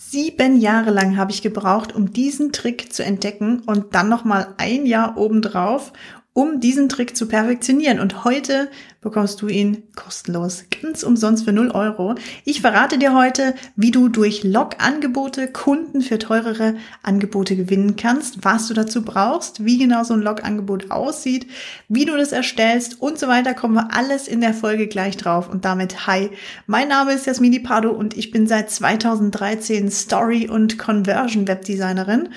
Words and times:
Sieben 0.00 0.60
Jahre 0.60 0.92
lang 0.92 1.16
habe 1.16 1.32
ich 1.32 1.42
gebraucht, 1.42 1.92
um 1.92 2.12
diesen 2.12 2.52
Trick 2.52 2.92
zu 2.92 3.04
entdecken 3.04 3.62
und 3.66 3.96
dann 3.96 4.08
noch 4.08 4.24
mal 4.24 4.54
ein 4.56 4.86
Jahr 4.86 5.16
obendrauf, 5.16 5.92
um 6.38 6.60
diesen 6.60 6.88
Trick 6.88 7.16
zu 7.16 7.26
perfektionieren. 7.26 7.98
Und 7.98 8.22
heute 8.22 8.70
bekommst 9.00 9.42
du 9.42 9.48
ihn 9.48 9.82
kostenlos, 9.96 10.66
ganz 10.80 11.02
umsonst 11.02 11.44
für 11.44 11.52
0 11.52 11.72
Euro. 11.72 12.14
Ich 12.44 12.60
verrate 12.60 12.96
dir 12.96 13.12
heute, 13.12 13.56
wie 13.74 13.90
du 13.90 14.08
durch 14.08 14.44
Log-Angebote 14.44 15.48
Kunden 15.48 16.00
für 16.00 16.20
teurere 16.20 16.76
Angebote 17.02 17.56
gewinnen 17.56 17.96
kannst, 17.96 18.44
was 18.44 18.68
du 18.68 18.74
dazu 18.74 19.02
brauchst, 19.02 19.64
wie 19.64 19.78
genau 19.78 20.04
so 20.04 20.14
ein 20.14 20.22
Log-Angebot 20.22 20.92
aussieht, 20.92 21.48
wie 21.88 22.04
du 22.04 22.16
das 22.16 22.30
erstellst 22.30 23.02
und 23.02 23.18
so 23.18 23.26
weiter. 23.26 23.52
Kommen 23.52 23.74
wir 23.74 23.92
alles 23.92 24.28
in 24.28 24.40
der 24.40 24.54
Folge 24.54 24.86
gleich 24.86 25.16
drauf. 25.16 25.48
Und 25.48 25.64
damit 25.64 26.06
hi, 26.06 26.30
mein 26.68 26.86
Name 26.86 27.14
ist 27.14 27.26
Jasmini 27.26 27.58
Pardo 27.58 27.90
und 27.90 28.16
ich 28.16 28.30
bin 28.30 28.46
seit 28.46 28.70
2013 28.70 29.90
Story- 29.90 30.48
und 30.48 30.78
Conversion-Webdesignerin. 30.78 32.28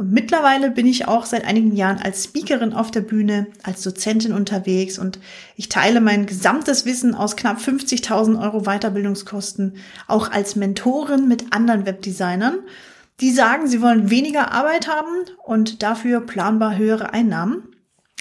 Und 0.00 0.12
mittlerweile 0.12 0.70
bin 0.70 0.86
ich 0.86 1.08
auch 1.08 1.26
seit 1.26 1.44
einigen 1.44 1.76
Jahren 1.76 1.98
als 1.98 2.24
Speakerin 2.24 2.72
auf 2.72 2.90
der 2.90 3.02
Bühne, 3.02 3.48
als 3.62 3.82
Dozentin 3.82 4.32
unterwegs 4.32 4.98
und 4.98 5.18
ich 5.56 5.68
teile 5.68 6.00
mein 6.00 6.24
gesamtes 6.24 6.86
Wissen 6.86 7.14
aus 7.14 7.36
knapp 7.36 7.58
50.000 7.58 8.40
Euro 8.40 8.62
Weiterbildungskosten 8.62 9.76
auch 10.08 10.30
als 10.30 10.56
Mentorin 10.56 11.28
mit 11.28 11.52
anderen 11.52 11.84
Webdesignern, 11.84 12.60
die 13.20 13.30
sagen, 13.30 13.66
sie 13.66 13.82
wollen 13.82 14.08
weniger 14.08 14.52
Arbeit 14.52 14.88
haben 14.88 15.26
und 15.44 15.82
dafür 15.82 16.22
planbar 16.22 16.78
höhere 16.78 17.12
Einnahmen. 17.12 17.64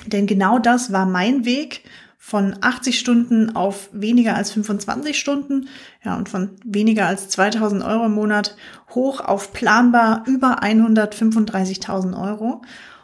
Denn 0.06 0.28
genau 0.28 0.60
das 0.60 0.92
war 0.92 1.06
mein 1.06 1.46
Weg 1.46 1.86
von 2.22 2.58
80 2.60 3.00
Stunden 3.00 3.56
auf 3.56 3.90
weniger 3.94 4.36
als 4.36 4.52
25 4.52 5.18
Stunden, 5.18 5.70
ja, 6.04 6.18
und 6.18 6.28
von 6.28 6.52
weniger 6.66 7.08
als 7.08 7.30
2000 7.30 7.82
Euro 7.82 8.06
im 8.06 8.14
Monat 8.14 8.56
hoch 8.90 9.22
auf 9.22 9.54
planbar 9.54 10.26
über 10.28 10.62
135.000 10.62 12.22
Euro. 12.22 12.62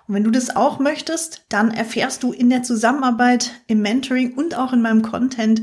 Und 0.07 0.13
wenn 0.13 0.25
du 0.25 0.31
das 0.31 0.55
auch 0.55 0.79
möchtest, 0.79 1.45
dann 1.49 1.71
erfährst 1.71 2.23
du 2.23 2.33
in 2.33 2.49
der 2.49 2.61
Zusammenarbeit, 2.61 3.53
im 3.67 3.81
Mentoring 3.81 4.33
und 4.33 4.55
auch 4.55 4.73
in 4.73 4.81
meinem 4.81 5.01
Content, 5.01 5.61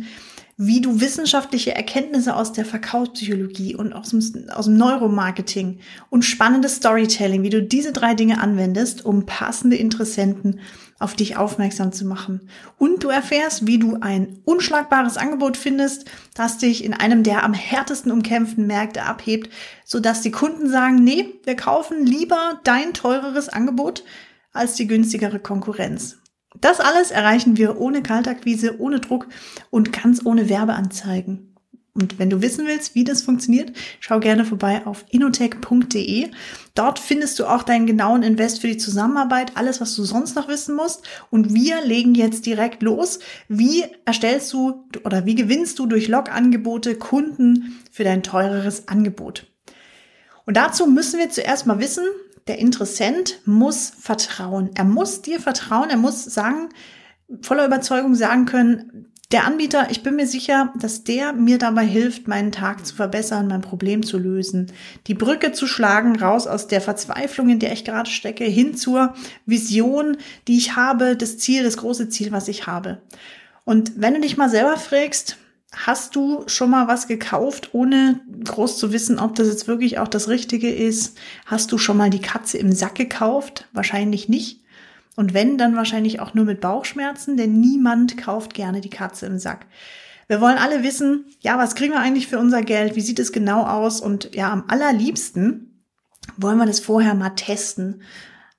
wie 0.57 0.81
du 0.81 1.01
wissenschaftliche 1.01 1.75
Erkenntnisse 1.75 2.37
aus 2.37 2.53
der 2.53 2.65
Verkaufspsychologie 2.65 3.75
und 3.75 3.93
aus 3.93 4.11
dem, 4.11 4.51
aus 4.51 4.67
dem 4.67 4.77
Neuromarketing 4.77 5.81
und 6.11 6.25
spannendes 6.25 6.77
Storytelling, 6.77 7.43
wie 7.43 7.51
du 7.51 7.63
diese 7.63 7.93
drei 7.93 8.15
Dinge 8.15 8.41
anwendest, 8.41 9.05
um 9.05 9.27
passende 9.27 9.77
Interessenten 9.77 10.61
auf 10.99 11.15
dich 11.15 11.37
aufmerksam 11.37 11.93
zu 11.93 12.07
machen. 12.07 12.49
Und 12.79 13.03
du 13.03 13.09
erfährst, 13.09 13.67
wie 13.67 13.79
du 13.79 13.99
ein 14.01 14.39
unschlagbares 14.45 15.17
Angebot 15.17 15.57
findest, 15.57 16.05
das 16.35 16.59
dich 16.59 16.85
in 16.85 16.95
einem 16.95 17.25
der 17.25 17.43
am 17.43 17.55
härtesten 17.55 18.13
umkämpften 18.13 18.67
Märkte 18.67 19.03
abhebt, 19.03 19.53
sodass 19.85 20.21
die 20.21 20.31
Kunden 20.31 20.69
sagen, 20.69 21.03
nee, 21.03 21.41
wir 21.45 21.57
kaufen 21.57 22.07
lieber 22.07 22.61
dein 22.63 22.95
teureres 22.95 23.49
Angebot 23.49 24.05
als 24.53 24.75
die 24.75 24.87
günstigere 24.87 25.41
Konkurrenz. 25.41 26.22
Das 26.61 26.81
alles 26.81 27.11
erreichen 27.11 27.57
wir 27.57 27.81
ohne 27.81 28.03
Kaltakquise, 28.03 28.79
ohne 28.79 29.01
Druck 29.01 29.29
und 29.71 29.93
ganz 29.93 30.25
ohne 30.25 30.49
Werbeanzeigen. 30.49 31.53
Und 31.95 32.19
wenn 32.19 32.31
du 32.31 32.41
wissen 32.41 32.67
willst, 32.67 32.95
wie 32.95 33.05
das 33.05 33.21
funktioniert, 33.21 33.73
schau 34.01 34.19
gerne 34.19 34.47
vorbei 34.47 34.87
auf 34.87 35.05
inotech.de. 35.11 36.31
Dort 36.75 36.99
findest 36.99 37.39
du 37.39 37.45
auch 37.45 37.65
deinen 37.65 37.87
genauen 37.87 38.23
Invest 38.23 38.63
für 38.63 38.67
die 38.67 38.79
Zusammenarbeit, 38.79 39.59
alles, 39.59 39.83
was 39.83 39.95
du 39.95 40.05
sonst 40.05 40.35
noch 40.35 40.49
wissen 40.49 40.75
musst. 40.75 41.03
Und 41.29 41.53
wir 41.53 41.85
legen 41.85 42.15
jetzt 42.15 42.47
direkt 42.47 42.83
los. 42.83 43.19
Wie 43.49 43.85
erstellst 44.07 44.51
du 44.55 44.89
oder 45.05 45.27
wie 45.27 45.35
gewinnst 45.35 45.79
du 45.79 45.87
durch 45.87 46.09
Log-Angebote 46.09 46.95
Kunden 46.95 47.79
für 47.91 48.05
dein 48.05 48.23
teureres 48.23 48.89
Angebot? 48.89 49.47
Und 50.47 50.57
dazu 50.57 50.87
müssen 50.87 51.19
wir 51.19 51.29
zuerst 51.29 51.67
mal 51.67 51.79
wissen, 51.79 52.05
der 52.49 52.59
Interessent 52.59 53.41
muss 53.45 53.93
vertrauen. 53.99 54.71
Er 54.75 54.85
muss 54.85 55.23
dir 55.23 55.41
vertrauen. 55.41 55.91
Er 55.91 55.97
muss 55.97 56.25
sagen, 56.25 56.69
voller 57.41 57.67
Überzeugung 57.67 58.15
sagen 58.15 58.47
können, 58.47 59.13
der 59.33 59.47
Anbieter, 59.47 59.91
ich 59.91 60.03
bin 60.03 60.17
mir 60.17 60.27
sicher, 60.27 60.75
dass 60.79 61.05
der 61.05 61.33
mir 61.33 61.57
dabei 61.57 61.87
hilft, 61.87 62.29
meinen 62.29 62.53
Tag 62.53 62.85
zu 62.85 62.95
verbessern, 62.95 63.49
mein 63.49 63.63
Problem 63.63 64.03
zu 64.03 64.19
lösen, 64.19 64.71
die 65.07 65.15
Brücke 65.15 65.53
zu 65.53 65.67
schlagen, 65.67 66.17
raus 66.17 66.47
aus 66.47 66.67
der 66.67 66.83
Verzweiflung, 66.83 67.49
in 67.49 67.59
der 67.59 67.73
ich 67.73 67.87
gerade 67.87 68.11
stecke, 68.11 68.45
hin 68.45 68.77
zur 68.77 69.15
Vision, 69.47 70.19
die 70.49 70.59
ich 70.59 70.77
habe, 70.77 71.17
das 71.17 71.39
Ziel, 71.39 71.65
das 71.65 71.79
große 71.79 72.11
Ziel, 72.11 72.31
was 72.31 72.49
ich 72.49 72.67
habe. 72.67 73.01
Und 73.65 73.93
wenn 73.97 74.13
du 74.13 74.21
dich 74.21 74.37
mal 74.37 74.51
selber 74.51 74.77
fragst, 74.77 75.39
Hast 75.75 76.17
du 76.17 76.45
schon 76.49 76.71
mal 76.71 76.87
was 76.87 77.07
gekauft, 77.07 77.71
ohne 77.73 78.21
groß 78.45 78.79
zu 78.79 78.93
wissen, 78.93 79.19
ob 79.19 79.35
das 79.35 79.49
jetzt 79.49 79.69
wirklich 79.69 79.99
auch 79.99 80.09
das 80.09 80.29
Richtige 80.29 80.71
ist? 80.71 81.19
Hast 81.47 81.73
du 81.73 81.79
schon 81.79 81.97
mal 81.97 82.11
die 82.11 82.21
Katze 82.21 82.59
im 82.59 82.73
Sack 82.73 82.95
gekauft? 82.95 83.69
Wahrscheinlich 83.73 84.29
nicht. 84.29 84.61
Und 85.17 85.35
wenn, 85.35 85.57
dann 85.59 85.77
wahrscheinlich 85.77 86.21
auch 86.21 86.35
nur 86.35 86.45
mit 86.45 86.61
Bauchschmerzen, 86.61 87.37
denn 87.37 87.59
niemand 87.59 88.19
kauft 88.19 88.55
gerne 88.55 88.81
die 88.81 88.91
Katze 88.91 89.27
im 89.27 89.39
Sack. 89.39 89.67
Wir 90.29 90.41
wollen 90.41 90.59
alle 90.59 90.83
wissen, 90.83 91.27
ja, 91.41 91.59
was 91.59 91.75
kriegen 91.75 91.93
wir 91.93 92.01
eigentlich 92.01 92.27
für 92.27 92.39
unser 92.39 92.63
Geld? 92.63 92.97
Wie 92.97 93.01
sieht 93.01 93.19
es 93.19 93.33
genau 93.33 93.65
aus? 93.65 94.01
Und 94.01 94.35
ja, 94.35 94.51
am 94.51 94.65
allerliebsten 94.69 95.85
wollen 96.37 96.59
wir 96.59 96.67
das 96.67 96.81
vorher 96.81 97.15
mal 97.15 97.31
testen. 97.31 98.03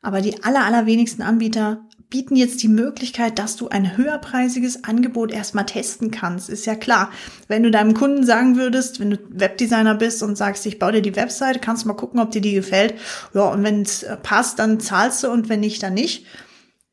Aber 0.01 0.21
die 0.21 0.43
aller, 0.43 0.65
allerwenigsten 0.65 1.21
Anbieter 1.21 1.85
bieten 2.13 2.35
jetzt 2.35 2.61
die 2.61 2.67
Möglichkeit, 2.67 3.39
dass 3.39 3.55
du 3.55 3.69
ein 3.69 3.97
höherpreisiges 3.97 4.83
Angebot 4.83 5.31
erstmal 5.31 5.65
testen 5.65 6.11
kannst. 6.11 6.47
Ist 6.47 6.67
ja 6.67 6.75
klar. 6.75 7.11
Wenn 7.47 7.63
du 7.63 7.71
deinem 7.71 7.95
Kunden 7.95 8.23
sagen 8.23 8.55
würdest, 8.55 8.99
wenn 8.99 9.09
du 9.09 9.17
Webdesigner 9.29 9.95
bist 9.95 10.21
und 10.21 10.37
sagst, 10.37 10.67
ich 10.67 10.77
baue 10.77 10.91
dir 10.91 11.01
die 11.01 11.15
Website, 11.15 11.63
kannst 11.63 11.83
du 11.83 11.87
mal 11.87 11.95
gucken, 11.95 12.19
ob 12.19 12.29
dir 12.29 12.39
die 12.41 12.53
gefällt. 12.53 12.93
Ja, 13.33 13.45
und 13.45 13.63
wenn 13.63 13.81
es 13.81 14.03
äh, 14.03 14.15
passt, 14.15 14.59
dann 14.59 14.79
zahlst 14.79 15.23
du 15.23 15.31
und 15.31 15.49
wenn 15.49 15.61
nicht, 15.61 15.81
dann 15.81 15.95
nicht. 15.95 16.27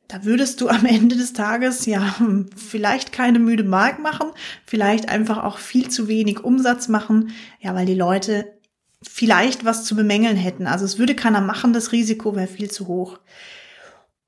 Da 0.09 0.25
würdest 0.25 0.63
du 0.63 0.71
am 0.71 0.87
Ende 0.87 1.17
des 1.17 1.35
Tages 1.35 1.85
ja 1.85 2.17
vielleicht 2.57 3.13
keine 3.13 3.41
müde 3.41 3.65
Mark 3.65 3.99
machen, 3.99 4.29
vielleicht 4.65 5.11
einfach 5.11 5.45
auch 5.45 5.59
viel 5.59 5.91
zu 5.91 6.09
wenig 6.09 6.43
Umsatz 6.43 6.89
machen, 6.89 7.33
ja, 7.61 7.75
weil 7.75 7.85
die 7.85 7.95
Leute 7.95 8.55
vielleicht 9.03 9.67
was 9.67 9.85
zu 9.85 9.97
bemängeln 9.97 10.39
hätten. 10.39 10.67
Also 10.67 10.87
es 10.87 10.99
würde 10.99 11.15
keiner 11.15 11.43
machen, 11.43 11.75
das 11.75 11.93
Risiko 11.93 12.37
wäre 12.37 12.47
viel 12.47 12.71
zu 12.71 12.87
hoch. 12.87 13.19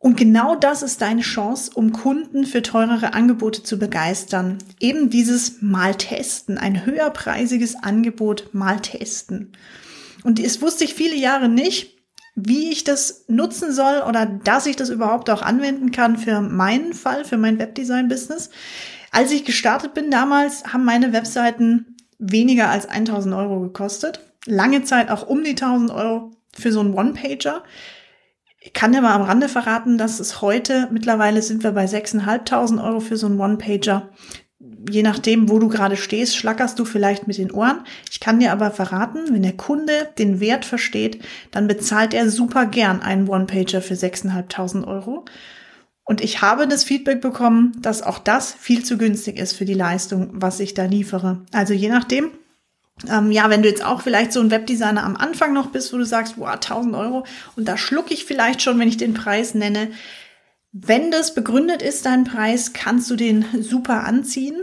Und 0.02 0.16
genau 0.16 0.56
das 0.56 0.82
ist 0.82 1.00
deine 1.00 1.20
Chance, 1.20 1.70
um 1.74 1.92
Kunden 1.92 2.44
für 2.44 2.60
teurere 2.60 3.14
Angebote 3.14 3.62
zu 3.62 3.78
begeistern. 3.78 4.58
Eben 4.80 5.10
dieses 5.10 5.62
Mal 5.62 5.94
testen, 5.94 6.58
ein 6.58 6.84
höherpreisiges 6.84 7.76
Angebot 7.76 8.52
mal 8.52 8.80
testen. 8.80 9.52
Und 10.24 10.40
es 10.40 10.60
wusste 10.60 10.82
ich 10.82 10.94
viele 10.94 11.14
Jahre 11.14 11.48
nicht, 11.48 11.96
wie 12.34 12.72
ich 12.72 12.82
das 12.82 13.26
nutzen 13.28 13.72
soll 13.72 14.02
oder 14.08 14.26
dass 14.26 14.66
ich 14.66 14.74
das 14.74 14.88
überhaupt 14.88 15.30
auch 15.30 15.40
anwenden 15.40 15.92
kann 15.92 16.16
für 16.16 16.40
meinen 16.40 16.94
Fall, 16.94 17.24
für 17.24 17.38
mein 17.38 17.60
Webdesign-Business. 17.60 18.50
Als 19.12 19.30
ich 19.30 19.44
gestartet 19.44 19.94
bin 19.94 20.10
damals, 20.10 20.64
haben 20.72 20.84
meine 20.84 21.12
Webseiten 21.12 21.96
weniger 22.18 22.70
als 22.70 22.86
1000 22.88 23.36
Euro 23.36 23.60
gekostet. 23.60 24.18
Lange 24.46 24.82
Zeit 24.82 25.12
auch 25.12 25.28
um 25.28 25.44
die 25.44 25.50
1000 25.50 25.92
Euro 25.92 26.32
für 26.52 26.72
so 26.72 26.80
einen 26.80 26.94
One-Pager. 26.94 27.62
Ich 28.64 28.72
kann 28.72 28.92
dir 28.92 29.02
mal 29.02 29.14
am 29.14 29.22
Rande 29.22 29.48
verraten, 29.48 29.98
dass 29.98 30.20
es 30.20 30.40
heute, 30.40 30.88
mittlerweile 30.92 31.42
sind 31.42 31.64
wir 31.64 31.72
bei 31.72 31.84
6.500 31.84 32.82
Euro 32.82 33.00
für 33.00 33.16
so 33.16 33.26
einen 33.26 33.40
One-Pager. 33.40 34.10
Je 34.88 35.02
nachdem, 35.02 35.48
wo 35.48 35.58
du 35.58 35.68
gerade 35.68 35.96
stehst, 35.96 36.36
schlackerst 36.36 36.78
du 36.78 36.84
vielleicht 36.84 37.26
mit 37.26 37.38
den 37.38 37.50
Ohren. 37.50 37.82
Ich 38.10 38.20
kann 38.20 38.38
dir 38.38 38.52
aber 38.52 38.70
verraten, 38.70 39.32
wenn 39.32 39.42
der 39.42 39.56
Kunde 39.56 40.10
den 40.18 40.38
Wert 40.38 40.64
versteht, 40.64 41.20
dann 41.50 41.66
bezahlt 41.66 42.14
er 42.14 42.30
super 42.30 42.66
gern 42.66 43.02
einen 43.02 43.28
One-Pager 43.28 43.82
für 43.82 43.94
6.500 43.94 44.86
Euro. 44.86 45.24
Und 46.04 46.20
ich 46.20 46.42
habe 46.42 46.68
das 46.68 46.84
Feedback 46.84 47.20
bekommen, 47.20 47.72
dass 47.80 48.02
auch 48.02 48.18
das 48.18 48.52
viel 48.52 48.84
zu 48.84 48.98
günstig 48.98 49.38
ist 49.38 49.54
für 49.54 49.64
die 49.64 49.74
Leistung, 49.74 50.30
was 50.34 50.60
ich 50.60 50.74
da 50.74 50.84
liefere. 50.84 51.42
Also 51.52 51.74
je 51.74 51.88
nachdem, 51.88 52.30
ähm, 53.08 53.30
ja, 53.30 53.50
wenn 53.50 53.62
du 53.62 53.68
jetzt 53.68 53.84
auch 53.84 54.02
vielleicht 54.02 54.32
so 54.32 54.40
ein 54.40 54.50
Webdesigner 54.50 55.02
am 55.02 55.16
Anfang 55.16 55.52
noch 55.52 55.68
bist, 55.68 55.92
wo 55.92 55.98
du 55.98 56.04
sagst, 56.04 56.38
wow, 56.38 56.50
1000 56.50 56.94
Euro 56.94 57.24
und 57.56 57.66
da 57.66 57.76
schlucke 57.76 58.14
ich 58.14 58.24
vielleicht 58.24 58.62
schon, 58.62 58.78
wenn 58.78 58.88
ich 58.88 58.96
den 58.96 59.14
Preis 59.14 59.54
nenne. 59.54 59.90
Wenn 60.72 61.10
das 61.10 61.34
begründet 61.34 61.82
ist, 61.82 62.06
dein 62.06 62.24
Preis, 62.24 62.72
kannst 62.72 63.10
du 63.10 63.16
den 63.16 63.44
super 63.62 64.04
anziehen. 64.04 64.56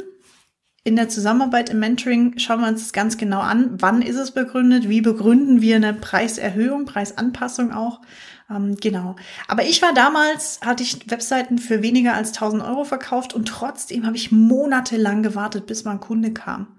In 0.84 0.96
der 0.96 1.10
Zusammenarbeit 1.10 1.70
im 1.70 1.80
Mentoring 1.80 2.40
schauen 2.40 2.62
wir 2.62 2.68
uns 2.68 2.82
das 2.82 2.94
ganz 2.94 3.18
genau 3.18 3.42
an. 3.42 3.76
Wann 3.80 4.02
ist 4.02 4.16
es 4.16 4.32
begründet? 4.32 4.90
Wie 4.90 5.02
begründen 5.02 5.62
wir 5.62 5.76
eine 5.76 5.94
Preiserhöhung, 5.94 6.86
Preisanpassung 6.86 7.74
auch? 7.74 8.02
Ähm, 8.50 8.78
genau. 8.78 9.18
Aber 9.48 9.66
ich 9.66 9.82
war 9.82 9.94
damals, 9.94 10.62
hatte 10.64 10.82
ich 10.82 11.12
Webseiten 11.12 11.60
für 11.60 11.84
weniger 11.84 12.14
als 12.14 12.30
1000 12.30 12.64
Euro 12.64 12.86
verkauft 12.86 13.34
und 13.34 13.48
trotzdem 13.48 14.06
habe 14.06 14.16
ich 14.16 14.32
monatelang 14.32 15.22
gewartet, 15.22 15.68
bis 15.68 15.84
mein 15.84 16.00
Kunde 16.00 16.32
kam. 16.32 16.79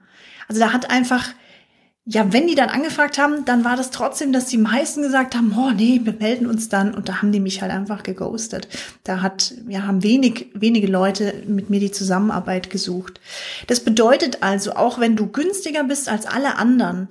Also 0.51 0.63
da 0.63 0.73
hat 0.73 0.91
einfach, 0.91 1.29
ja, 2.07 2.33
wenn 2.33 2.49
die 2.49 2.57
dann 2.57 2.71
angefragt 2.71 3.19
haben, 3.19 3.45
dann 3.45 3.65
war 3.65 3.77
das 3.77 3.93
trotzdem, 3.93 4.33
dass 4.33 4.47
die 4.47 4.59
meisten 4.59 5.01
gesagt 5.01 5.37
haben, 5.37 5.55
oh 5.57 5.71
nee, 5.71 6.01
wir 6.03 6.15
melden 6.15 6.47
uns 6.47 6.69
dann 6.69 6.93
und 6.93 7.09
da 7.09 7.23
haben 7.23 7.31
die 7.31 7.39
mich 7.39 7.63
halt 7.63 7.71
einfach 7.71 8.03
geghostet. 8.03 8.67
Da 9.05 9.23
hat, 9.23 9.55
ja, 9.69 9.87
haben 9.87 10.03
wenig, 10.03 10.49
wenige 10.55 10.89
Leute 10.89 11.45
mit 11.47 11.71
mir 11.71 11.79
die 11.79 11.93
Zusammenarbeit 11.93 12.69
gesucht. 12.69 13.21
Das 13.69 13.79
bedeutet 13.79 14.43
also, 14.43 14.73
auch 14.73 14.99
wenn 14.99 15.15
du 15.15 15.29
günstiger 15.29 15.85
bist 15.85 16.09
als 16.09 16.27
alle 16.27 16.59
anderen, 16.59 17.07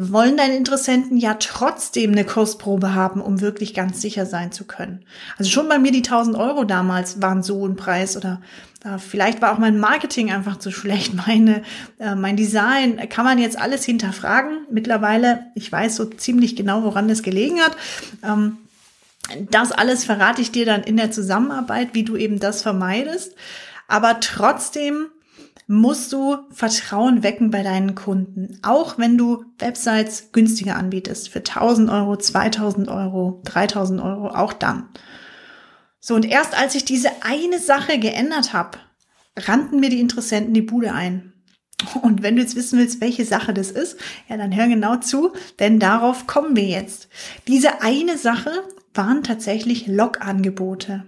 wollen 0.00 0.36
deine 0.36 0.56
Interessenten 0.56 1.16
ja 1.16 1.34
trotzdem 1.34 2.12
eine 2.12 2.24
Kursprobe 2.24 2.94
haben, 2.94 3.20
um 3.20 3.40
wirklich 3.40 3.74
ganz 3.74 4.00
sicher 4.00 4.26
sein 4.26 4.52
zu 4.52 4.64
können. 4.64 5.04
Also 5.38 5.50
schon 5.50 5.68
bei 5.68 5.78
mir 5.80 5.90
die 5.90 5.98
1000 5.98 6.36
Euro 6.36 6.62
damals 6.64 7.20
waren 7.20 7.42
so 7.42 7.66
ein 7.66 7.74
Preis 7.74 8.16
oder 8.16 8.40
äh, 8.84 8.98
vielleicht 8.98 9.42
war 9.42 9.52
auch 9.52 9.58
mein 9.58 9.80
Marketing 9.80 10.30
einfach 10.30 10.58
zu 10.58 10.70
schlecht. 10.70 11.14
Meine, 11.26 11.62
äh, 11.98 12.14
mein 12.14 12.36
Design 12.36 13.08
kann 13.08 13.24
man 13.24 13.38
jetzt 13.38 13.58
alles 13.58 13.84
hinterfragen. 13.84 14.66
Mittlerweile, 14.70 15.46
ich 15.56 15.70
weiß 15.70 15.96
so 15.96 16.04
ziemlich 16.04 16.54
genau, 16.54 16.84
woran 16.84 17.08
das 17.08 17.24
gelegen 17.24 17.60
hat. 17.60 17.76
Ähm, 18.22 18.58
das 19.50 19.72
alles 19.72 20.04
verrate 20.04 20.40
ich 20.40 20.52
dir 20.52 20.64
dann 20.64 20.84
in 20.84 20.96
der 20.96 21.10
Zusammenarbeit, 21.10 21.88
wie 21.92 22.04
du 22.04 22.16
eben 22.16 22.38
das 22.38 22.62
vermeidest. 22.62 23.34
Aber 23.88 24.20
trotzdem 24.20 25.08
musst 25.68 26.14
du 26.14 26.38
Vertrauen 26.50 27.22
wecken 27.22 27.50
bei 27.50 27.62
deinen 27.62 27.94
Kunden. 27.94 28.58
Auch 28.62 28.98
wenn 28.98 29.18
du 29.18 29.44
Websites 29.58 30.32
günstiger 30.32 30.76
anbietest. 30.76 31.28
Für 31.28 31.40
1000 31.40 31.90
Euro, 31.90 32.16
2000 32.16 32.88
Euro, 32.88 33.42
3000 33.44 34.00
Euro, 34.00 34.28
auch 34.28 34.54
dann. 34.54 34.88
So, 36.00 36.14
und 36.14 36.24
erst 36.24 36.58
als 36.58 36.74
ich 36.74 36.86
diese 36.86 37.10
eine 37.20 37.58
Sache 37.58 37.98
geändert 37.98 38.54
habe, 38.54 38.78
rannten 39.36 39.78
mir 39.78 39.90
die 39.90 40.00
Interessenten 40.00 40.54
die 40.54 40.62
Bude 40.62 40.92
ein. 40.92 41.34
Und 42.02 42.22
wenn 42.22 42.36
du 42.36 42.42
jetzt 42.42 42.56
wissen 42.56 42.78
willst, 42.78 43.02
welche 43.02 43.26
Sache 43.26 43.52
das 43.52 43.70
ist, 43.70 43.98
ja, 44.28 44.38
dann 44.38 44.56
hör 44.56 44.66
genau 44.68 44.96
zu, 44.96 45.32
denn 45.58 45.78
darauf 45.78 46.26
kommen 46.26 46.56
wir 46.56 46.64
jetzt. 46.64 47.08
Diese 47.46 47.82
eine 47.82 48.16
Sache 48.16 48.50
waren 48.94 49.22
tatsächlich 49.22 49.86
Log-Angebote. 49.86 51.04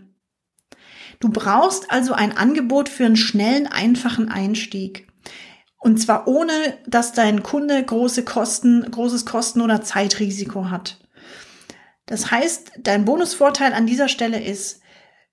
Du 1.21 1.29
brauchst 1.29 1.91
also 1.91 2.15
ein 2.15 2.37
Angebot 2.37 2.89
für 2.89 3.05
einen 3.05 3.17
schnellen, 3.17 3.67
einfachen 3.67 4.31
Einstieg. 4.31 5.07
Und 5.79 5.99
zwar 5.99 6.27
ohne, 6.27 6.53
dass 6.87 7.13
dein 7.13 7.43
Kunde 7.43 7.83
große 7.83 8.25
Kosten, 8.25 8.91
großes 8.91 9.27
Kosten- 9.27 9.61
oder 9.61 9.83
Zeitrisiko 9.83 10.71
hat. 10.71 10.99
Das 12.07 12.31
heißt, 12.31 12.73
dein 12.83 13.05
Bonusvorteil 13.05 13.73
an 13.73 13.87
dieser 13.87 14.09
Stelle 14.09 14.43
ist, 14.43 14.81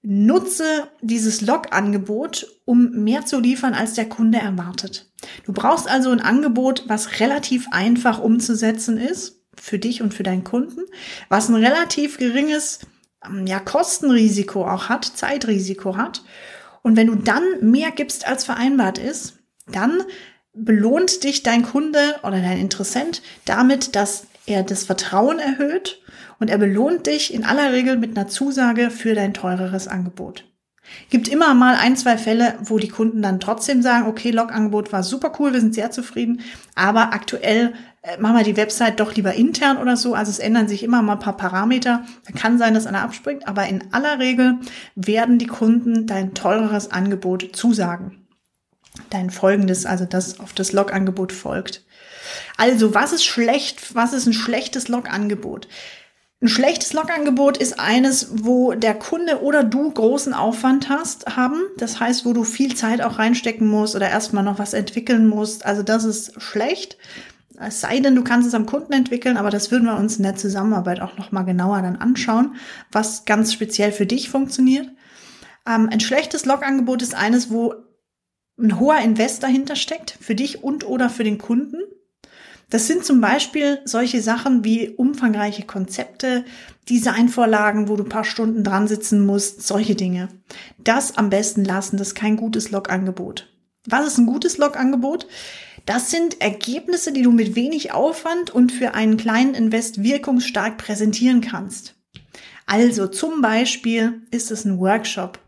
nutze 0.03 0.87
dieses 1.01 1.41
Log-Angebot, 1.41 2.47
um 2.65 2.91
mehr 2.91 3.25
zu 3.25 3.39
liefern, 3.39 3.73
als 3.73 3.93
der 3.93 4.07
Kunde 4.07 4.37
erwartet. 4.37 5.11
Du 5.45 5.53
brauchst 5.53 5.89
also 5.89 6.11
ein 6.11 6.21
Angebot, 6.21 6.83
was 6.87 7.19
relativ 7.19 7.67
einfach 7.71 8.19
umzusetzen 8.19 8.97
ist, 8.97 9.41
für 9.59 9.79
dich 9.79 10.01
und 10.01 10.13
für 10.13 10.23
deinen 10.23 10.43
Kunden, 10.43 10.81
was 11.29 11.49
ein 11.49 11.55
relativ 11.55 12.17
geringes 12.17 12.79
ja, 13.45 13.59
Kostenrisiko 13.59 14.65
auch 14.65 14.89
hat, 14.89 15.05
Zeitrisiko 15.05 15.97
hat. 15.97 16.23
Und 16.81 16.95
wenn 16.95 17.07
du 17.07 17.15
dann 17.15 17.43
mehr 17.61 17.91
gibst, 17.91 18.27
als 18.27 18.45
vereinbart 18.45 18.97
ist, 18.97 19.39
dann 19.67 20.03
belohnt 20.53 21.23
dich 21.23 21.43
dein 21.43 21.63
Kunde 21.63 22.15
oder 22.23 22.41
dein 22.41 22.59
Interessent 22.59 23.21
damit, 23.45 23.95
dass 23.95 24.27
er 24.45 24.63
das 24.63 24.83
Vertrauen 24.83 25.39
erhöht 25.39 26.01
und 26.39 26.49
er 26.49 26.57
belohnt 26.57 27.07
dich 27.07 27.33
in 27.33 27.43
aller 27.43 27.73
Regel 27.73 27.97
mit 27.97 28.17
einer 28.17 28.27
Zusage 28.27 28.89
für 28.89 29.13
dein 29.13 29.33
teureres 29.33 29.87
Angebot. 29.87 30.45
Gibt 31.09 31.27
immer 31.27 31.53
mal 31.53 31.75
ein, 31.75 31.95
zwei 31.95 32.17
Fälle, 32.17 32.55
wo 32.61 32.79
die 32.79 32.89
Kunden 32.89 33.21
dann 33.21 33.39
trotzdem 33.39 33.81
sagen, 33.81 34.07
okay, 34.07 34.31
Log-Angebot 34.31 34.91
war 34.91 35.03
super 35.03 35.31
cool, 35.39 35.53
wir 35.53 35.61
sind 35.61 35.73
sehr 35.73 35.91
zufrieden, 35.91 36.41
aber 36.75 37.13
aktuell 37.13 37.73
äh, 38.01 38.17
machen 38.19 38.37
wir 38.37 38.43
die 38.43 38.57
Website 38.57 38.99
doch 38.99 39.15
lieber 39.15 39.33
intern 39.33 39.77
oder 39.77 39.97
so. 39.97 40.13
Also 40.13 40.29
es 40.31 40.39
ändern 40.39 40.67
sich 40.67 40.83
immer 40.83 41.01
mal 41.01 41.13
ein 41.13 41.19
paar 41.19 41.37
Parameter. 41.37 42.05
Da 42.25 42.37
kann 42.37 42.57
sein, 42.57 42.73
dass 42.73 42.87
einer 42.87 43.01
abspringt, 43.01 43.47
aber 43.47 43.67
in 43.67 43.93
aller 43.93 44.19
Regel 44.19 44.59
werden 44.95 45.39
die 45.39 45.47
Kunden 45.47 46.07
dein 46.07 46.33
teureres 46.33 46.91
Angebot 46.91 47.49
zusagen. 47.53 48.27
Dein 49.09 49.29
folgendes, 49.29 49.85
also 49.85 50.05
das 50.05 50.39
auf 50.39 50.53
das 50.53 50.71
Log-Angebot 50.71 51.31
folgt. 51.31 51.85
Also, 52.57 52.93
was 52.93 53.13
ist 53.13 53.25
schlecht? 53.25 53.95
Was 53.95 54.13
ist 54.13 54.25
ein 54.25 54.33
schlechtes 54.33 54.87
Log-Angebot? 54.87 55.67
Ein 56.39 56.49
schlechtes 56.49 56.93
Log-Angebot 56.93 57.57
ist 57.57 57.79
eines, 57.79 58.43
wo 58.43 58.73
der 58.73 58.93
Kunde 58.93 59.41
oder 59.41 59.63
du 59.63 59.91
großen 59.91 60.35
Aufwand 60.35 60.87
hast, 60.87 61.35
haben. 61.35 61.63
Das 61.77 61.99
heißt, 61.99 62.25
wo 62.25 62.33
du 62.33 62.43
viel 62.43 62.75
Zeit 62.75 63.01
auch 63.01 63.17
reinstecken 63.17 63.67
musst 63.67 63.95
oder 63.95 64.07
erstmal 64.07 64.43
noch 64.43 64.59
was 64.59 64.73
entwickeln 64.73 65.27
musst. 65.27 65.65
Also 65.65 65.81
das 65.81 66.03
ist 66.03 66.39
schlecht. 66.39 66.97
Es 67.59 67.81
sei 67.81 67.99
denn, 68.01 68.15
du 68.15 68.23
kannst 68.23 68.47
es 68.47 68.53
am 68.53 68.67
Kunden 68.67 68.93
entwickeln, 68.93 69.35
aber 69.35 69.49
das 69.49 69.71
würden 69.71 69.85
wir 69.85 69.97
uns 69.97 70.17
in 70.17 70.23
der 70.23 70.35
Zusammenarbeit 70.35 71.01
auch 71.01 71.17
nochmal 71.17 71.43
genauer 71.43 71.81
dann 71.81 71.95
anschauen, 71.95 72.55
was 72.91 73.25
ganz 73.25 73.51
speziell 73.51 73.91
für 73.91 74.05
dich 74.05 74.29
funktioniert. 74.29 74.87
Ähm, 75.67 75.89
ein 75.91 75.99
schlechtes 75.99 76.45
Log-Angebot 76.45 77.01
ist 77.01 77.15
eines, 77.15 77.49
wo 77.49 77.73
ein 78.59 78.79
hoher 78.79 78.99
Invest 78.99 79.41
dahinter 79.41 79.75
steckt, 79.75 80.17
für 80.21 80.35
dich 80.35 80.63
und 80.63 80.85
oder 80.85 81.09
für 81.09 81.23
den 81.23 81.39
Kunden. 81.39 81.77
Das 82.69 82.87
sind 82.87 83.05
zum 83.05 83.21
Beispiel 83.21 83.79
solche 83.85 84.21
Sachen 84.21 84.65
wie 84.65 84.89
umfangreiche 84.89 85.63
Konzepte, 85.63 86.43
Designvorlagen, 86.89 87.87
wo 87.87 87.95
du 87.95 88.03
ein 88.03 88.09
paar 88.09 88.25
Stunden 88.25 88.63
dran 88.63 88.87
sitzen 88.87 89.25
musst, 89.25 89.65
solche 89.65 89.95
Dinge. 89.95 90.27
Das 90.83 91.17
am 91.17 91.29
besten 91.29 91.63
lassen, 91.63 91.97
das 91.97 92.09
ist 92.09 92.15
kein 92.15 92.35
gutes 92.35 92.71
Log-Angebot. 92.71 93.47
Was 93.85 94.05
ist 94.05 94.17
ein 94.17 94.25
gutes 94.25 94.57
Log-Angebot? 94.57 95.27
Das 95.85 96.11
sind 96.11 96.41
Ergebnisse, 96.41 97.13
die 97.13 97.21
du 97.21 97.31
mit 97.31 97.55
wenig 97.55 97.93
Aufwand 97.93 98.49
und 98.49 98.73
für 98.73 98.93
einen 98.93 99.15
kleinen 99.15 99.53
Invest 99.53 100.03
wirkungsstark 100.03 100.77
präsentieren 100.77 101.39
kannst. 101.39 101.95
Also 102.65 103.07
zum 103.07 103.41
Beispiel 103.41 104.23
ist 104.29 104.51
es 104.51 104.65
ein 104.65 104.77
Workshop 104.79 105.39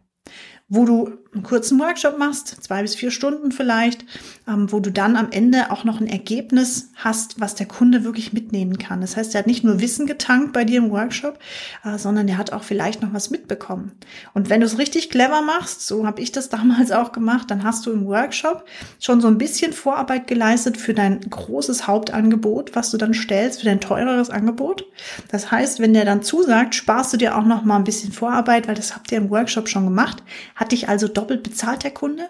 wo 0.70 0.86
du 0.86 1.18
einen 1.34 1.44
kurzen 1.44 1.80
Workshop 1.80 2.18
machst, 2.18 2.64
zwei 2.64 2.82
bis 2.82 2.96
vier 2.96 3.12
Stunden 3.12 3.52
vielleicht, 3.52 4.04
ähm, 4.48 4.72
wo 4.72 4.80
du 4.80 4.92
dann 4.92 5.16
am 5.16 5.32
Ende 5.32 5.72
auch 5.72 5.84
noch 5.84 6.02
ein 6.02 6.08
Ergebnis 6.08 6.90
hast, 6.96 7.40
was 7.40 7.56
der 7.56 7.68
Kunde 7.68 8.04
wirklich 8.04 8.34
mitnehmen 8.34 8.78
kann. 8.78 9.02
Das 9.02 9.16
heißt, 9.16 9.36
er 9.36 9.40
hat 9.40 9.48
nicht 9.48 9.64
nur 9.64 9.80
Wissen 9.80 10.08
getankt 10.08 10.54
bei 10.54 10.66
dir 10.66 10.80
im 10.80 10.90
Workshop, 10.90 11.38
äh, 11.84 11.98
sondern 11.98 12.28
er 12.28 12.38
hat 12.38 12.52
auch 12.52 12.64
vielleicht 12.64 13.02
noch 13.02 13.14
was 13.14 13.30
mitbekommen. 13.30 13.92
Und 14.34 14.50
wenn 14.50 14.62
du 14.62 14.66
es 14.66 14.80
richtig 14.80 15.10
clever 15.12 15.42
machst, 15.42 15.86
so 15.86 16.06
habe 16.06 16.22
ich 16.22 16.32
das 16.32 16.50
damals 16.50 16.92
auch 16.92 17.12
gemacht, 17.12 17.52
dann 17.52 17.64
hast 17.64 17.86
du 17.86 17.92
im 17.92 18.06
Workshop 18.06 18.66
schon 19.00 19.22
so 19.22 19.28
ein 19.28 19.38
bisschen 19.38 19.74
Vorarbeit 19.74 20.26
geleistet 20.26 20.78
für 20.78 20.94
dein 20.94 21.22
großes 21.22 21.86
Hauptangebot, 21.86 22.76
was 22.76 22.90
du 22.90 22.98
dann 22.98 23.14
stellst, 23.14 23.60
für 23.60 23.66
dein 23.66 23.82
teureres 23.82 24.30
Angebot. 24.30 24.86
Das 25.32 25.52
heißt, 25.52 25.80
wenn 25.80 25.94
der 25.94 26.06
dann 26.06 26.24
zusagt, 26.24 26.74
sparst 26.74 27.14
du 27.14 27.18
dir 27.18 27.38
auch 27.38 27.46
noch 27.46 27.64
mal 27.64 27.76
ein 27.76 27.84
bisschen 27.84 28.12
Vorarbeit, 28.12 28.68
weil 28.68 28.76
das 28.76 28.96
habt 28.96 29.12
ihr 29.12 29.20
im 29.20 29.30
Workshop 29.30 29.70
schon 29.70 29.86
gemacht 29.86 30.24
hat 30.56 30.72
dich 30.72 30.90
also 30.90 31.08
doppelt 31.20 31.44
bezahlt, 31.44 31.84
der 31.84 31.92
Kunde, 31.92 32.30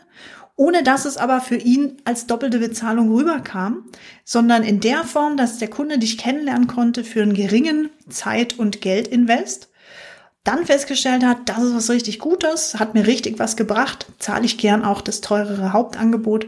ohne 0.55 0.83
dass 0.83 1.05
es 1.05 1.17
aber 1.17 1.39
für 1.39 1.55
ihn 1.55 1.97
als 2.03 2.27
doppelte 2.27 2.59
Bezahlung 2.59 3.13
rüberkam, 3.15 3.85
sondern 4.25 4.63
in 4.63 4.81
der 4.81 5.05
Form, 5.05 5.37
dass 5.37 5.57
der 5.57 5.69
Kunde 5.69 5.99
dich 5.99 6.17
kennenlernen 6.17 6.67
konnte 6.67 7.03
für 7.03 7.21
einen 7.21 7.33
geringen 7.33 7.89
Zeit- 8.09 8.59
und 8.59 8.81
Geldinvest, 8.81 9.69
dann 10.43 10.65
festgestellt 10.65 11.23
hat, 11.23 11.47
das 11.47 11.63
ist 11.63 11.75
was 11.75 11.89
richtig 11.89 12.19
Gutes, 12.19 12.79
hat 12.79 12.93
mir 12.93 13.05
richtig 13.07 13.39
was 13.39 13.55
gebracht, 13.55 14.07
zahle 14.19 14.45
ich 14.45 14.57
gern 14.57 14.83
auch 14.83 15.01
das 15.01 15.21
teurere 15.21 15.73
Hauptangebot. 15.73 16.47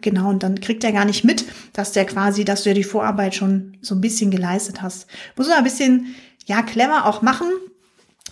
Genau, 0.00 0.30
und 0.30 0.42
dann 0.42 0.60
kriegt 0.60 0.84
er 0.84 0.92
gar 0.92 1.04
nicht 1.04 1.24
mit, 1.24 1.44
dass 1.72 1.92
der 1.92 2.06
quasi, 2.06 2.44
dass 2.44 2.62
du 2.62 2.70
ja 2.70 2.74
die 2.74 2.84
Vorarbeit 2.84 3.34
schon 3.34 3.76
so 3.82 3.94
ein 3.94 4.00
bisschen 4.00 4.30
geleistet 4.30 4.82
hast. 4.82 5.06
Muss 5.36 5.48
man 5.48 5.58
ein 5.58 5.64
bisschen, 5.64 6.14
ja, 6.46 6.62
clever 6.62 7.06
auch 7.06 7.22
machen, 7.22 7.48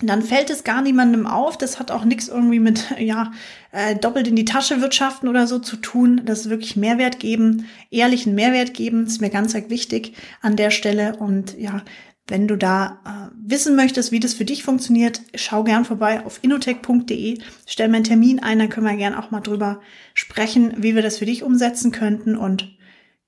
dann 0.08 0.22
fällt 0.22 0.50
es 0.50 0.64
gar 0.64 0.82
niemandem 0.82 1.26
auf. 1.26 1.56
Das 1.56 1.78
hat 1.78 1.90
auch 1.90 2.04
nichts 2.04 2.28
irgendwie 2.28 2.60
mit, 2.60 2.94
ja, 2.98 3.32
äh, 3.70 3.96
doppelt 3.96 4.28
in 4.28 4.36
die 4.36 4.44
Tasche 4.44 4.80
wirtschaften 4.80 5.28
oder 5.28 5.46
so 5.46 5.58
zu 5.58 5.76
tun. 5.76 6.22
Das 6.24 6.40
ist 6.40 6.50
wirklich 6.50 6.76
Mehrwert 6.76 7.18
geben, 7.18 7.66
ehrlichen 7.90 8.34
Mehrwert 8.34 8.74
geben, 8.74 9.06
ist 9.06 9.20
mir 9.20 9.30
ganz 9.30 9.54
wichtig 9.54 10.14
an 10.40 10.56
der 10.56 10.70
Stelle. 10.70 11.16
Und 11.16 11.58
ja, 11.58 11.82
wenn 12.28 12.48
du 12.48 12.56
da 12.56 13.00
äh, 13.04 13.34
wissen 13.34 13.76
möchtest, 13.76 14.12
wie 14.12 14.20
das 14.20 14.34
für 14.34 14.44
dich 14.44 14.62
funktioniert, 14.62 15.22
schau 15.34 15.64
gern 15.64 15.84
vorbei 15.84 16.24
auf 16.24 16.38
inotech.de, 16.42 17.38
stell 17.66 17.88
mir 17.88 17.96
einen 17.96 18.04
Termin 18.04 18.40
ein, 18.40 18.58
dann 18.58 18.68
können 18.68 18.86
wir 18.86 18.96
gern 18.96 19.14
auch 19.14 19.30
mal 19.30 19.40
drüber 19.40 19.80
sprechen, 20.14 20.74
wie 20.78 20.94
wir 20.94 21.02
das 21.02 21.18
für 21.18 21.26
dich 21.26 21.42
umsetzen 21.42 21.90
könnten. 21.90 22.36
Und 22.36 22.76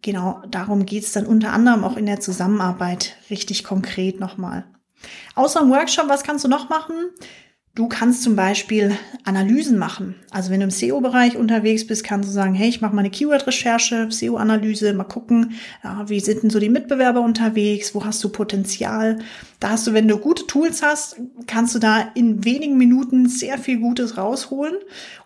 genau 0.03 0.43
darum 0.49 0.87
geht's 0.87 1.13
dann 1.13 1.27
unter 1.27 1.53
anderem 1.53 1.85
auch 1.85 1.97
in 1.97 2.07
der 2.07 2.21
Zusammenarbeit 2.21 3.17
richtig 3.31 3.65
konkret 3.65 4.21
nochmal. 4.21 4.65
Außer 5.35 5.61
im 5.61 5.71
Workshop, 5.71 6.09
was 6.09 6.23
kannst 6.23 6.45
du 6.45 6.49
noch 6.49 6.69
machen? 6.69 6.95
Du 7.77 7.89
kannst 7.89 8.23
zum 8.23 8.37
Beispiel 8.37 8.97
Analysen 9.25 9.79
machen. 9.79 10.15
Also 10.31 10.51
wenn 10.51 10.61
du 10.61 10.65
im 10.65 10.71
SEO-Bereich 10.71 11.37
unterwegs 11.37 11.85
bist, 11.85 12.05
kannst 12.05 12.29
du 12.29 12.33
sagen, 12.33 12.55
hey, 12.55 12.69
ich 12.69 12.81
mache 12.81 12.95
mal 12.95 13.01
eine 13.01 13.11
Keyword-Recherche, 13.11 14.07
SEO-Analyse, 14.11 14.93
mal 14.93 15.03
gucken, 15.03 15.55
wie 16.07 16.21
sind 16.21 16.45
denn 16.45 16.51
so 16.51 16.61
die 16.61 16.69
Mitbewerber 16.69 17.21
unterwegs, 17.21 17.93
wo 17.93 18.05
hast 18.05 18.23
du 18.23 18.29
Potenzial. 18.29 19.19
Da 19.65 19.71
hast 19.71 19.87
du, 19.87 19.95
wenn 19.95 20.09
du 20.09 20.19
gute 20.19 20.47
Tools 20.47 20.83
hast, 20.83 21.17
kannst 21.47 21.75
du 21.75 21.79
da 21.79 22.11
in 22.15 22.45
wenigen 22.45 22.77
Minuten 22.77 23.31
sehr 23.31 23.57
viel 23.57 23.79
Gutes 23.79 24.19
rausholen 24.19 24.75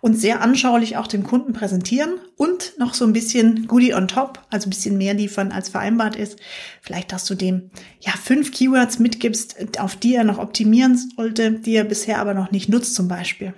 und 0.01 0.15
sehr 0.15 0.43
anschaulich 0.43 0.97
auch 0.97 1.09
dem 1.09 1.25
Kunden 1.25 1.53
präsentieren 1.53 2.21
und 2.37 2.75
noch 2.79 2.95
so 2.95 3.05
ein 3.05 3.13
bisschen 3.13 3.67
Goodie 3.67 3.95
on 3.95 4.07
top, 4.07 4.47
also 4.51 4.69
ein 4.69 4.71
bisschen 4.71 4.97
mehr 4.97 5.13
liefern, 5.13 5.51
als 5.51 5.71
vereinbart 5.71 6.15
ist. 6.15 6.39
Vielleicht, 6.83 7.11
dass 7.11 7.25
du 7.25 7.35
dem 7.35 7.73
ja 7.99 8.13
fünf 8.13 8.53
Keywords 8.53 9.01
mitgibst, 9.01 9.81
auf 9.81 9.97
die 9.97 10.15
er 10.15 10.23
noch 10.23 10.39
optimieren 10.39 10.97
sollte, 11.17 11.51
die 11.51 11.75
er 11.75 11.83
bisher 11.83 12.21
aber 12.21 12.33
noch 12.33 12.53
nicht 12.53 12.69
nutzt 12.69 12.95
zum 12.95 13.09
Beispiel. 13.09 13.55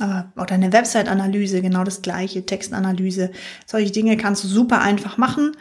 Oder 0.00 0.54
eine 0.54 0.72
Website-Analyse, 0.72 1.60
genau 1.60 1.84
das 1.84 2.00
gleiche, 2.00 2.46
Textanalyse. 2.46 3.32
Solche 3.66 3.92
Dinge 3.92 4.16
kannst 4.16 4.44
du 4.44 4.48
super 4.48 4.80
einfach 4.80 5.18
machen. 5.18 5.52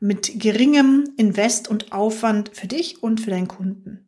Mit 0.00 0.40
geringem 0.40 1.10
Invest 1.16 1.68
und 1.68 1.92
Aufwand 1.92 2.50
für 2.54 2.66
dich 2.66 3.02
und 3.02 3.20
für 3.20 3.30
deinen 3.30 3.48
Kunden. 3.48 4.06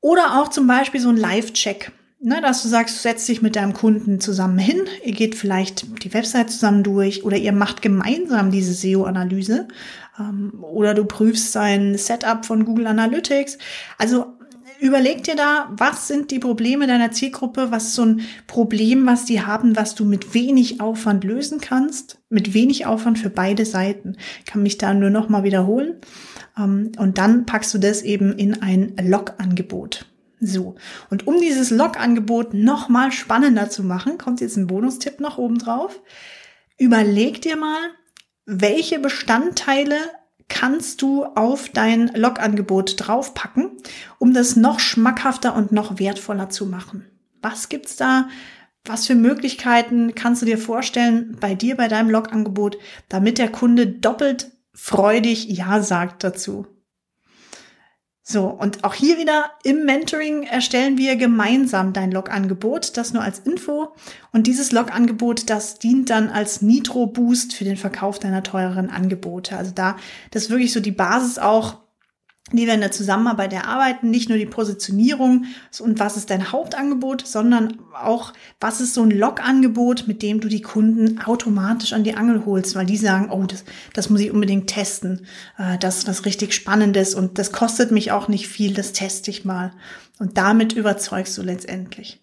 Oder 0.00 0.40
auch 0.40 0.48
zum 0.48 0.66
Beispiel 0.66 1.00
so 1.00 1.08
ein 1.08 1.16
Live-Check. 1.16 1.92
Ne, 2.18 2.40
dass 2.40 2.62
du 2.62 2.68
sagst, 2.68 2.96
du 2.96 3.00
setzt 3.00 3.28
dich 3.28 3.42
mit 3.42 3.56
deinem 3.56 3.74
Kunden 3.74 4.20
zusammen 4.20 4.58
hin, 4.58 4.80
ihr 5.04 5.12
geht 5.12 5.34
vielleicht 5.34 6.02
die 6.02 6.14
Website 6.14 6.50
zusammen 6.50 6.82
durch 6.82 7.24
oder 7.24 7.36
ihr 7.36 7.52
macht 7.52 7.82
gemeinsam 7.82 8.50
diese 8.50 8.72
SEO-Analyse 8.72 9.68
ähm, 10.18 10.52
oder 10.62 10.94
du 10.94 11.04
prüfst 11.04 11.52
sein 11.52 11.98
Setup 11.98 12.46
von 12.46 12.64
Google 12.64 12.86
Analytics. 12.86 13.58
Also 13.98 14.35
überleg 14.80 15.24
dir 15.24 15.36
da, 15.36 15.70
was 15.76 16.08
sind 16.08 16.30
die 16.30 16.38
Probleme 16.38 16.86
deiner 16.86 17.12
Zielgruppe, 17.12 17.70
was 17.70 17.88
ist 17.88 17.94
so 17.94 18.04
ein 18.04 18.20
Problem, 18.46 19.06
was 19.06 19.24
die 19.24 19.42
haben, 19.42 19.76
was 19.76 19.94
du 19.94 20.04
mit 20.04 20.34
wenig 20.34 20.80
Aufwand 20.80 21.24
lösen 21.24 21.60
kannst, 21.60 22.18
mit 22.28 22.54
wenig 22.54 22.86
Aufwand 22.86 23.18
für 23.18 23.30
beide 23.30 23.64
Seiten. 23.64 24.16
Ich 24.40 24.46
kann 24.46 24.62
mich 24.62 24.78
da 24.78 24.94
nur 24.94 25.10
noch 25.10 25.28
mal 25.28 25.44
wiederholen. 25.44 25.96
Ähm, 26.58 26.92
und 26.98 27.18
dann 27.18 27.46
packst 27.46 27.72
du 27.74 27.78
das 27.78 28.02
eben 28.02 28.32
in 28.32 28.62
ein 28.62 28.94
Log-Angebot. 29.00 30.06
So, 30.40 30.74
und 31.08 31.26
um 31.26 31.40
dieses 31.40 31.70
Log-Angebot 31.70 32.52
noch 32.52 32.88
mal 32.88 33.10
spannender 33.10 33.70
zu 33.70 33.82
machen, 33.82 34.18
kommt 34.18 34.40
jetzt 34.40 34.56
ein 34.56 34.66
Bonustipp 34.66 35.20
noch 35.20 35.38
oben 35.38 35.58
drauf. 35.58 36.00
Überleg 36.78 37.40
dir 37.40 37.56
mal, 37.56 37.90
welche 38.44 38.98
Bestandteile 38.98 39.96
kannst 40.48 41.02
du 41.02 41.24
auf 41.24 41.68
dein 41.68 42.08
Log-Angebot 42.14 42.94
draufpacken, 42.98 43.72
um 44.18 44.32
das 44.32 44.56
noch 44.56 44.80
schmackhafter 44.80 45.54
und 45.54 45.72
noch 45.72 45.98
wertvoller 45.98 46.50
zu 46.50 46.66
machen. 46.66 47.04
Was 47.42 47.68
gibt's 47.68 47.96
da? 47.96 48.28
Was 48.84 49.06
für 49.06 49.16
Möglichkeiten 49.16 50.14
kannst 50.14 50.42
du 50.42 50.46
dir 50.46 50.58
vorstellen 50.58 51.36
bei 51.40 51.54
dir, 51.54 51.76
bei 51.76 51.88
deinem 51.88 52.10
Log-Angebot, 52.10 52.78
damit 53.08 53.38
der 53.38 53.50
Kunde 53.50 53.86
doppelt 53.86 54.52
freudig 54.72 55.46
Ja 55.48 55.82
sagt 55.82 56.22
dazu? 56.22 56.66
So, 58.28 58.46
und 58.46 58.82
auch 58.82 58.92
hier 58.92 59.18
wieder 59.18 59.52
im 59.62 59.84
Mentoring 59.84 60.42
erstellen 60.42 60.98
wir 60.98 61.14
gemeinsam 61.14 61.92
dein 61.92 62.10
Log-Angebot, 62.10 62.96
das 62.96 63.12
nur 63.12 63.22
als 63.22 63.38
Info. 63.38 63.94
Und 64.32 64.48
dieses 64.48 64.72
Log-Angebot, 64.72 65.48
das 65.48 65.78
dient 65.78 66.10
dann 66.10 66.30
als 66.30 66.60
Nitro-Boost 66.60 67.54
für 67.54 67.62
den 67.62 67.76
Verkauf 67.76 68.18
deiner 68.18 68.42
teureren 68.42 68.90
Angebote. 68.90 69.56
Also 69.56 69.70
da, 69.72 69.96
das 70.32 70.42
ist 70.42 70.50
wirklich 70.50 70.72
so 70.72 70.80
die 70.80 70.90
Basis 70.90 71.38
auch 71.38 71.76
die 72.52 72.66
wir 72.66 72.74
in 72.74 72.80
der 72.80 72.92
Zusammenarbeit 72.92 73.52
erarbeiten, 73.52 74.10
nicht 74.10 74.28
nur 74.28 74.38
die 74.38 74.46
Positionierung 74.46 75.46
und 75.80 75.98
was 75.98 76.16
ist 76.16 76.30
dein 76.30 76.52
Hauptangebot, 76.52 77.26
sondern 77.26 77.78
auch, 77.92 78.32
was 78.60 78.80
ist 78.80 78.94
so 78.94 79.02
ein 79.02 79.10
Log-Angebot, 79.10 80.06
mit 80.06 80.22
dem 80.22 80.40
du 80.40 80.48
die 80.48 80.62
Kunden 80.62 81.20
automatisch 81.20 81.92
an 81.92 82.04
die 82.04 82.14
Angel 82.14 82.46
holst, 82.46 82.76
weil 82.76 82.86
die 82.86 82.96
sagen, 82.96 83.30
oh, 83.30 83.44
das, 83.46 83.64
das 83.94 84.10
muss 84.10 84.20
ich 84.20 84.30
unbedingt 84.30 84.68
testen, 84.68 85.26
äh, 85.58 85.76
das 85.78 85.98
ist 85.98 86.08
was 86.08 86.24
richtig 86.24 86.54
Spannendes 86.54 87.14
und 87.16 87.38
das 87.38 87.50
kostet 87.50 87.90
mich 87.90 88.12
auch 88.12 88.28
nicht 88.28 88.46
viel, 88.46 88.74
das 88.74 88.92
teste 88.92 89.30
ich 89.30 89.44
mal. 89.44 89.72
Und 90.18 90.38
damit 90.38 90.72
überzeugst 90.72 91.36
du 91.36 91.42
letztendlich. 91.42 92.20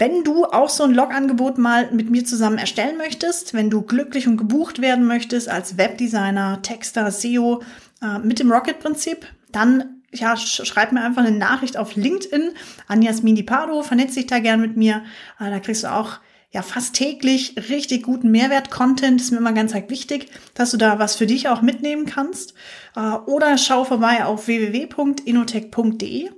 Wenn 0.00 0.24
du 0.24 0.46
auch 0.46 0.70
so 0.70 0.84
ein 0.84 0.94
Log-Angebot 0.94 1.58
mal 1.58 1.90
mit 1.92 2.08
mir 2.08 2.24
zusammen 2.24 2.56
erstellen 2.56 2.96
möchtest, 2.96 3.52
wenn 3.52 3.68
du 3.68 3.82
glücklich 3.82 4.26
und 4.26 4.38
gebucht 4.38 4.80
werden 4.80 5.04
möchtest 5.04 5.50
als 5.50 5.76
Webdesigner, 5.76 6.62
Texter, 6.62 7.10
SEO, 7.10 7.60
äh, 8.00 8.18
mit 8.18 8.38
dem 8.38 8.50
Rocket-Prinzip, 8.50 9.26
dann 9.52 10.00
ja, 10.10 10.38
schreib 10.38 10.92
mir 10.92 11.02
einfach 11.02 11.22
eine 11.22 11.36
Nachricht 11.36 11.76
auf 11.76 11.96
LinkedIn 11.96 12.52
an 12.88 13.02
Jasmini 13.02 13.42
Pardo, 13.42 13.82
vernetz 13.82 14.14
dich 14.14 14.26
da 14.26 14.38
gern 14.38 14.62
mit 14.62 14.74
mir. 14.74 15.02
Äh, 15.38 15.50
da 15.50 15.60
kriegst 15.60 15.84
du 15.84 15.92
auch 15.92 16.14
ja 16.50 16.62
fast 16.62 16.94
täglich 16.94 17.56
richtig 17.68 18.02
guten 18.04 18.30
Mehrwert-Content. 18.30 19.20
Ist 19.20 19.32
mir 19.32 19.36
immer 19.36 19.52
ganz 19.52 19.74
wichtig, 19.74 20.28
dass 20.54 20.70
du 20.70 20.78
da 20.78 20.98
was 20.98 21.14
für 21.16 21.26
dich 21.26 21.50
auch 21.50 21.60
mitnehmen 21.60 22.06
kannst. 22.06 22.54
Äh, 22.96 23.00
oder 23.00 23.58
schau 23.58 23.84
vorbei 23.84 24.24
auf 24.24 24.46
www.inotech.de. 24.46 26.30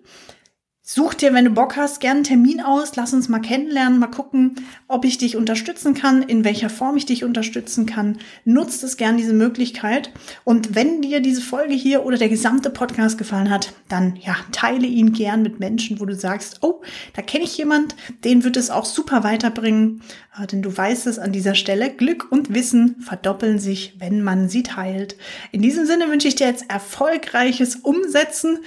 Such 0.84 1.14
dir, 1.14 1.32
wenn 1.32 1.44
du 1.44 1.52
Bock 1.52 1.76
hast, 1.76 2.00
gerne 2.00 2.16
einen 2.16 2.24
Termin 2.24 2.60
aus. 2.60 2.96
Lass 2.96 3.12
uns 3.12 3.28
mal 3.28 3.38
kennenlernen, 3.38 4.00
mal 4.00 4.08
gucken, 4.08 4.56
ob 4.88 5.04
ich 5.04 5.16
dich 5.16 5.36
unterstützen 5.36 5.94
kann, 5.94 6.22
in 6.22 6.42
welcher 6.42 6.70
Form 6.70 6.96
ich 6.96 7.06
dich 7.06 7.22
unterstützen 7.22 7.86
kann. 7.86 8.18
Nutzt 8.44 8.82
es 8.82 8.96
gern 8.96 9.16
diese 9.16 9.32
Möglichkeit. 9.32 10.10
Und 10.42 10.74
wenn 10.74 11.00
dir 11.00 11.20
diese 11.20 11.40
Folge 11.40 11.72
hier 11.72 12.04
oder 12.04 12.18
der 12.18 12.28
gesamte 12.28 12.68
Podcast 12.68 13.16
gefallen 13.16 13.48
hat, 13.48 13.72
dann 13.88 14.16
ja, 14.16 14.34
teile 14.50 14.88
ihn 14.88 15.12
gern 15.12 15.42
mit 15.42 15.60
Menschen, 15.60 16.00
wo 16.00 16.04
du 16.04 16.16
sagst, 16.16 16.58
oh, 16.62 16.82
da 17.14 17.22
kenne 17.22 17.44
ich 17.44 17.56
jemand, 17.56 17.94
den 18.24 18.42
wird 18.42 18.56
es 18.56 18.68
auch 18.68 18.84
super 18.84 19.22
weiterbringen. 19.22 20.02
Äh, 20.36 20.48
denn 20.48 20.62
du 20.62 20.76
weißt 20.76 21.06
es 21.06 21.20
an 21.20 21.30
dieser 21.30 21.54
Stelle, 21.54 21.90
Glück 21.90 22.26
und 22.32 22.52
Wissen 22.52 22.96
verdoppeln 23.00 23.60
sich, 23.60 23.94
wenn 24.00 24.24
man 24.24 24.48
sie 24.48 24.64
teilt. 24.64 25.16
In 25.52 25.62
diesem 25.62 25.86
Sinne 25.86 26.08
wünsche 26.08 26.26
ich 26.26 26.34
dir 26.34 26.48
jetzt 26.48 26.68
erfolgreiches 26.68 27.76
Umsetzen. 27.76 28.58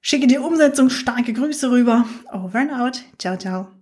Schicke 0.00 0.26
dir 0.26 0.42
Umsetzung 0.42 0.90
starke 0.90 1.32
Grüße 1.32 1.70
rüber. 1.70 2.04
Over 2.32 2.58
and 2.58 2.72
out. 2.72 3.02
Ciao, 3.18 3.36
ciao. 3.36 3.79